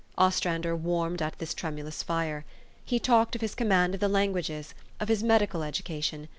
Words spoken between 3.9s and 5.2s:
of the lan guages, of